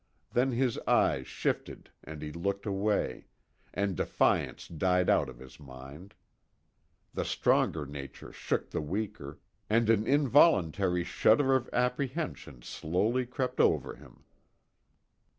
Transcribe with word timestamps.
Then 0.33 0.51
his 0.53 0.79
eyes 0.87 1.27
shifted 1.27 1.91
and 2.03 2.23
he 2.23 2.31
looked 2.31 2.65
away, 2.65 3.27
and 3.71 3.95
defiance 3.95 4.67
died 4.67 5.11
out 5.11 5.29
of 5.29 5.37
his 5.37 5.59
mind. 5.59 6.15
The 7.13 7.23
stronger 7.23 7.85
nature 7.85 8.33
shook 8.33 8.71
the 8.71 8.81
weaker, 8.81 9.37
and 9.69 9.91
an 9.91 10.07
involuntary 10.07 11.03
shudder 11.03 11.53
of 11.53 11.69
apprehension 11.71 12.63
slowly 12.63 13.27
crept 13.27 13.59
over 13.59 13.93
him. 13.93 14.23